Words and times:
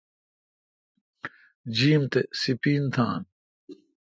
جیم 1.75 2.01
تہ 2.11 2.19
سیپین 2.39 2.83
تھان۔ 2.93 3.21